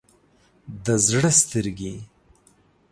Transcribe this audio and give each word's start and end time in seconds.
د 0.85 0.87
زړه 1.07 1.31
سترګې 1.41 1.93